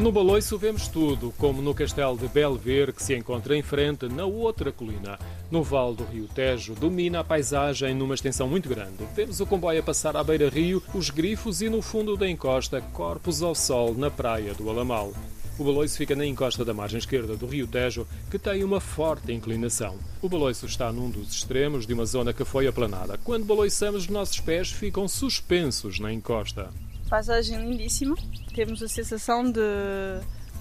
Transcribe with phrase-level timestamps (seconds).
[0.00, 4.24] No Baloiço vemos tudo, como no castelo de Belver, que se encontra em frente, na
[4.24, 5.18] outra colina.
[5.50, 9.06] No vale do rio Tejo, domina a paisagem numa extensão muito grande.
[9.14, 13.42] Vemos o comboio a passar à beira-rio, os grifos e, no fundo da encosta, corpos
[13.42, 15.12] ao sol na praia do Alamal.
[15.58, 19.30] O Baloiço fica na encosta da margem esquerda do rio Tejo, que tem uma forte
[19.34, 19.98] inclinação.
[20.22, 23.18] O Baloiço está num dos extremos de uma zona que foi aplanada.
[23.22, 26.70] Quando baloiçamos, os nossos pés ficam suspensos na encosta.
[27.10, 28.16] Paisagem lindíssima.
[28.54, 29.60] Temos a sensação de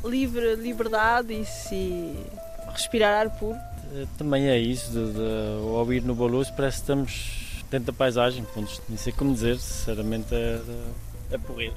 [0.04, 2.16] livre liberdade e se
[2.74, 3.56] respirar ar puro.
[3.94, 8.44] Eh, também é isso, de, de ouvir no Baloiço parece que estamos dentro da paisagem,
[8.44, 10.60] pontos, nem sei como dizer, sinceramente é,
[11.32, 11.72] é porrer.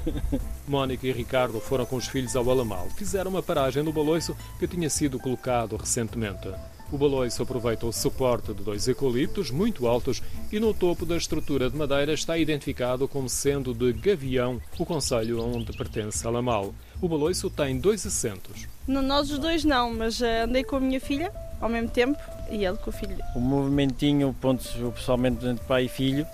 [0.66, 2.88] Mónica e Ricardo foram com os filhos ao Alamal.
[2.96, 6.48] Fizeram uma paragem no baloiço que tinha sido colocado recentemente.
[6.92, 10.22] O baloiço aproveita o suporte de dois eucaliptos muito altos
[10.52, 15.42] e no topo da estrutura de madeira está identificado como sendo de Gavião, o concelho
[15.42, 16.72] onde pertence Alamal.
[17.00, 18.66] O baloiço tem dois assentos.
[18.86, 22.18] No, nós os dois não, mas uh, andei com a minha filha ao mesmo tempo
[22.50, 23.18] e ele com o filho.
[23.34, 24.62] O movimentinho, ponto,
[24.92, 26.26] pessoalmente entre pai e filho,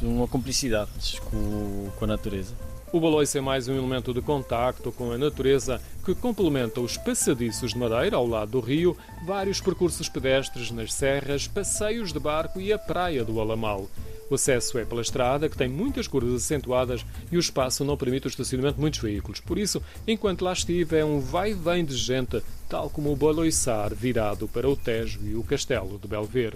[0.00, 2.54] uma cumplicidade com, com a natureza.
[2.92, 7.72] O baloiço é mais um elemento de contacto com a natureza que complementa os passadiços
[7.72, 12.72] de madeira ao lado do rio, vários percursos pedestres nas serras, passeios de barco e
[12.72, 13.88] a praia do Alamal.
[14.30, 18.28] O acesso é pela estrada, que tem muitas curvas acentuadas e o espaço não permite
[18.28, 19.40] o estacionamento de muitos veículos.
[19.40, 24.46] Por isso, enquanto lá estive, é um vai-vem de gente, tal como o baloiçar virado
[24.46, 26.54] para o Tejo e o Castelo de Belver.